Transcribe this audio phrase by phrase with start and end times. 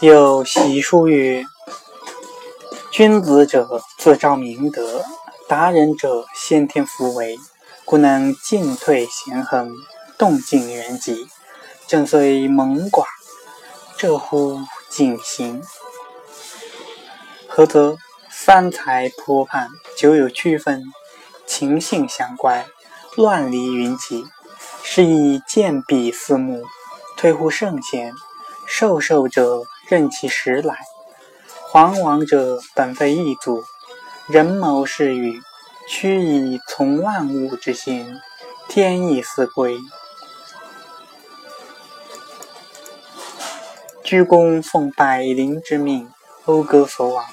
[0.00, 1.44] 有习书曰
[2.92, 5.04] ：“君子者自昭明德，
[5.48, 7.36] 达人者先天福为，
[7.84, 9.74] 故能进退咸衡，
[10.16, 11.26] 动静圆吉，
[11.88, 13.06] 正虽蒙寡，
[13.96, 15.60] 这乎谨行。
[17.48, 17.96] 何则？
[18.30, 20.84] 三才颇判，久有区分，
[21.44, 22.64] 情性相乖，
[23.16, 24.24] 乱离云集，
[24.84, 26.62] 是以见彼四目，
[27.16, 28.12] 退乎圣贤。
[28.64, 30.76] 授受者。”任其时来，
[31.70, 33.64] 皇王者本非一族，
[34.26, 35.40] 人谋事与，
[35.88, 38.20] 屈以从万物之心，
[38.68, 39.78] 天意思归。
[44.04, 46.10] 鞠躬奉百灵之命，
[46.44, 47.24] 讴歌所往，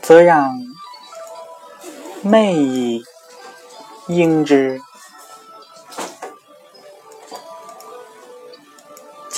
[0.00, 0.50] 则让
[2.22, 3.04] 媚以
[4.06, 4.80] 应之。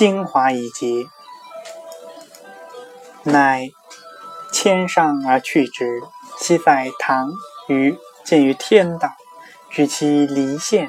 [0.00, 1.04] 精华已竭，
[3.22, 3.68] 乃
[4.50, 6.00] 迁上而去之。
[6.38, 7.30] 昔在唐
[7.68, 9.10] 虞，见于天道，
[9.68, 10.88] 举其离县，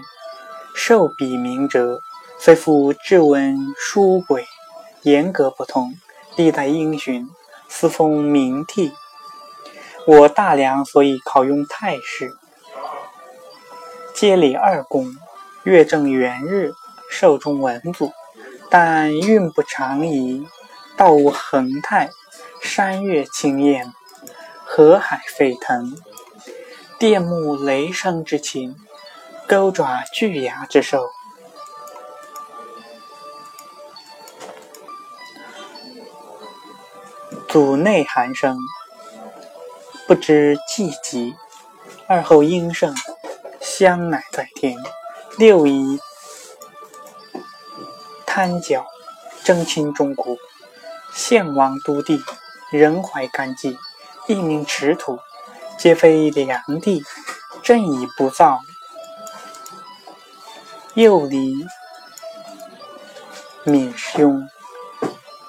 [0.74, 2.00] 受彼名者，
[2.40, 4.48] 虽复质文书轨，
[5.02, 5.94] 严格不通，
[6.38, 7.28] 历代英雄，
[7.68, 8.94] 私封名替。
[10.08, 12.32] 我大梁所以考用太师，
[14.14, 15.14] 皆礼二公，
[15.64, 16.72] 月正元日，
[17.10, 18.14] 寿终文祖。
[18.72, 20.48] 但运不长宜，
[20.96, 22.10] 道无恒泰，
[22.62, 23.94] 山岳青艳，
[24.66, 25.94] 河海沸腾，
[26.98, 28.78] 电木雷声之情，
[29.46, 31.10] 钩爪巨牙之兽，
[37.50, 38.58] 祖内寒声，
[40.08, 41.36] 不知寂极。
[42.08, 42.96] 二后应盛，
[43.60, 44.78] 香乃在天。
[45.38, 46.00] 六一。
[48.42, 48.88] 三角，
[49.44, 50.36] 争亲中国，
[51.14, 52.20] 献王都地，
[52.72, 53.78] 人怀干绩，
[54.28, 55.20] 一名持土，
[55.78, 57.04] 皆非良地，
[57.62, 58.60] 朕以不造。
[60.96, 61.68] 又离
[63.66, 64.50] 闵兄，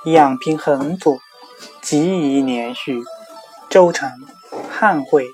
[0.05, 1.17] 养平衡左，
[1.81, 3.03] 吉宜连续，
[3.71, 4.11] 周成
[4.71, 5.29] 汉会，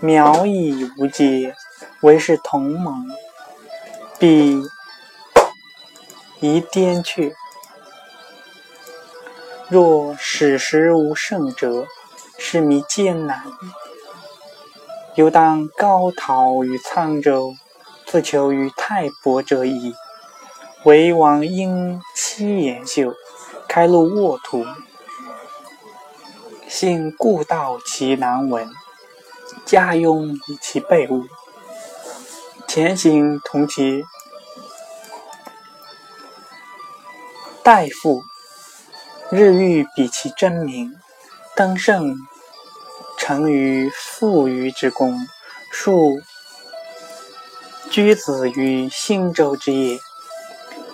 [0.00, 1.54] 苗裔无阶，
[2.02, 3.06] 唯是同盟，
[4.18, 4.60] 必。
[6.44, 7.34] 宜颠却。
[9.70, 11.86] 若史实无胜者，
[12.36, 13.42] 是迷艰难。
[15.14, 17.54] 犹当高陶于沧州，
[18.04, 19.94] 自求于泰伯者矣。
[20.84, 23.14] 为王应七言秀，
[23.66, 24.66] 开路沃土。
[26.68, 28.70] 幸故道其难闻，
[29.64, 31.24] 家庸以其备物。
[32.68, 34.04] 前行同其。
[37.64, 38.22] 大夫
[39.30, 40.94] 日欲比其真名，
[41.56, 42.14] 登圣
[43.16, 45.18] 成于富余之功，
[45.72, 46.20] 数
[47.90, 49.98] 居子于兴周之业，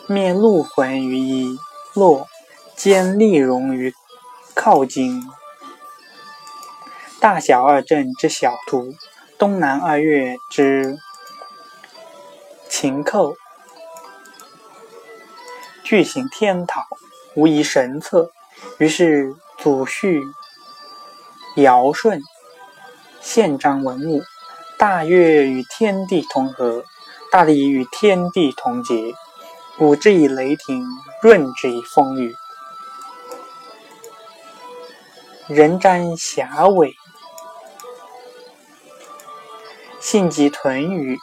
[0.06, 1.58] 灭鹿魂于一
[1.94, 2.28] 洛，
[2.76, 3.92] 兼利戎于
[4.54, 5.28] 靠京。
[7.18, 8.94] 大小二镇之小徒，
[9.36, 10.96] 东南二岳之
[12.68, 13.34] 秦寇。
[15.90, 16.86] 巨行天讨，
[17.34, 18.30] 无疑神策。
[18.78, 20.22] 于是祖序
[21.56, 22.20] 尧舜，
[23.20, 24.22] 宪章文武，
[24.78, 26.84] 大乐与天地同和，
[27.32, 29.12] 大礼与天地同节。
[29.76, 30.86] 鼓之以雷霆，
[31.22, 32.36] 润之以风雨。
[35.48, 36.94] 人瞻霞尾，
[39.98, 41.18] 信及屯宇，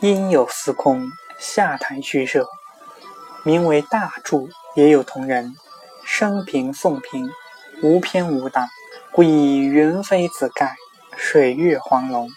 [0.00, 1.08] 应有司空。
[1.42, 2.46] 下谈虚设，
[3.42, 5.56] 名为大柱，也有同人。
[6.04, 7.28] 生平宋平，
[7.82, 8.68] 无偏无党，
[9.10, 10.76] 故以云飞子盖，
[11.16, 12.30] 水月黄龙，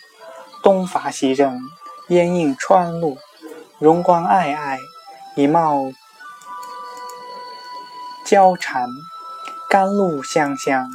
[0.63, 1.59] 东伐西征，
[2.07, 3.19] 烟映川路，
[3.77, 4.79] 荣光皑皑，
[5.35, 5.83] 以貌
[8.25, 8.89] 交缠，
[9.69, 10.89] 甘露香香，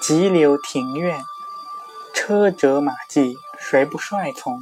[0.00, 1.20] 急流庭院，
[2.14, 4.60] 车辙马迹，谁不率从？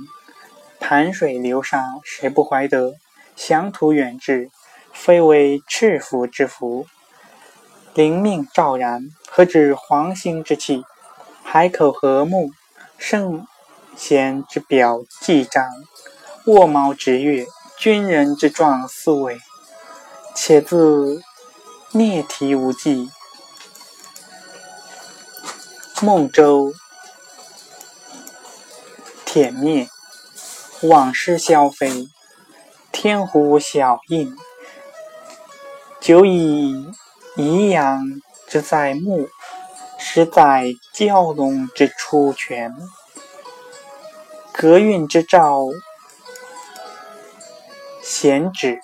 [0.86, 2.96] 潭水流沙，谁不怀德？
[3.34, 4.50] 祥途远至，
[4.92, 6.86] 非为赤福之福。
[7.94, 10.84] 灵命昭然，何止黄兴之气？
[11.42, 12.50] 海口和睦，
[12.98, 13.46] 圣
[13.96, 15.70] 贤之表记章，
[16.44, 17.46] 卧毛直跃，
[17.78, 19.38] 军人之状思维。
[20.34, 21.22] 且自
[21.92, 23.08] 灭题无忌，
[26.02, 26.74] 孟州
[29.24, 29.88] 殄灭。
[30.84, 32.08] 往事消飞，
[32.92, 34.36] 天湖晓映。
[35.98, 36.74] 久以
[37.36, 38.02] 遗阳
[38.46, 39.26] 之在目，
[39.98, 42.74] 实在蛟龙之出泉。
[44.52, 45.68] 格运之兆，
[48.02, 48.78] 贤止，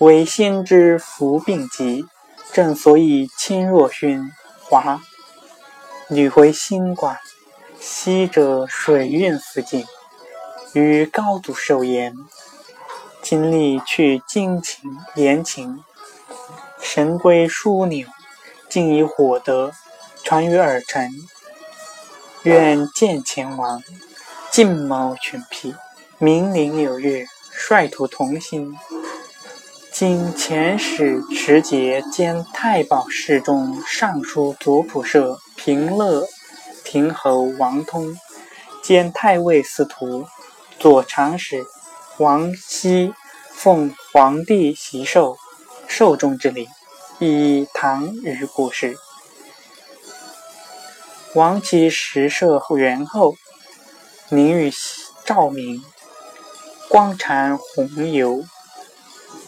[0.00, 2.04] 为先之服病疾。
[2.52, 4.32] 正所以清若熏
[4.64, 5.00] 华，
[6.08, 7.16] 女回心馆，
[7.78, 9.84] 昔者水运似尽，
[10.74, 12.14] 于高祖寿焉。
[13.22, 14.82] 今历去金禽
[15.14, 15.82] 言禽，
[16.80, 18.06] 神龟枢纽，
[18.68, 19.72] 竟以火德
[20.22, 21.10] 传于尔臣。
[22.44, 23.82] 愿见前王，
[24.52, 25.74] 尽谋群辟，
[26.18, 28.76] 明灵有月，率土同心。
[29.90, 36.28] 今遣使持节兼太保侍中、尚书左仆射平乐
[36.84, 38.16] 亭侯王通，
[38.82, 40.26] 兼太尉司徒、
[40.86, 41.66] 左长史
[42.18, 43.12] 王熙
[43.50, 45.36] 奉皇帝袭寿，
[45.88, 46.68] 寿终之礼，
[47.18, 48.96] 以唐于故事。
[51.34, 53.34] 王其实摄元后，
[54.28, 54.72] 名誉
[55.24, 55.82] 照明，
[56.88, 58.44] 光产红油。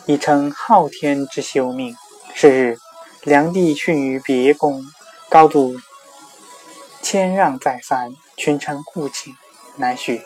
[0.07, 1.95] 已称昊天之休命。
[2.35, 2.79] 是日，
[3.23, 4.83] 梁帝逊于别宫，
[5.29, 5.77] 高祖
[7.01, 9.33] 谦让再三，群臣互请，
[9.77, 10.21] 乃许。